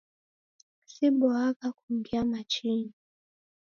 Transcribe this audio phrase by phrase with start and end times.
[0.91, 2.93] Siboagha kungia machinyi